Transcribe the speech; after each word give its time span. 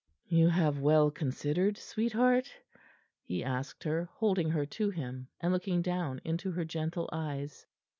"You 0.25 0.47
have 0.49 0.79
well 0.79 1.11
considered, 1.11 1.77
sweetheart?" 1.77 2.51
he 3.21 3.43
asked 3.43 3.83
her, 3.83 4.05
holding 4.13 4.49
her 4.49 4.65
to 4.65 4.89
him, 4.89 5.27
and 5.39 5.53
looking 5.53 5.83
down 5.83 6.19
into 6.25 6.49
her 6.53 6.65
gentle 6.65 7.07
eyes. 7.13 7.67